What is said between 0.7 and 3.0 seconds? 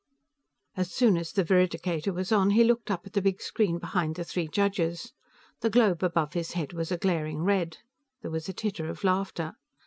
As soon as the veridicator was on, he looked